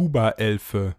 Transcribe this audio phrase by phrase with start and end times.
[0.00, 0.94] Tuba-Elfe.